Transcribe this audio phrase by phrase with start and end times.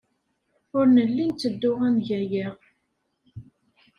[0.77, 2.47] Ur nelli netteddu ad neg aya.